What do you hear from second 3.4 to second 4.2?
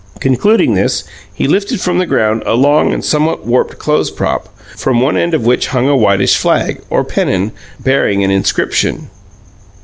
warped clothes